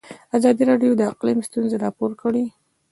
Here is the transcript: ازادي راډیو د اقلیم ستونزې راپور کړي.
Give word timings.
ازادي 0.37 0.63
راډیو 0.71 0.91
د 0.97 1.01
اقلیم 1.13 1.39
ستونزې 1.47 1.77
راپور 1.83 2.11
کړي. 2.21 2.45